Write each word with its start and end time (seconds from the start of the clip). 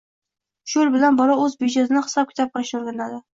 Shu 0.71 0.79
yo‘l 0.79 0.89
bilan 0.95 1.19
bola 1.19 1.35
o‘z 1.43 1.59
byudjetini 1.59 2.03
hisob-kitob 2.07 2.51
qilishni 2.57 2.81
o‘rganadi. 2.81 3.23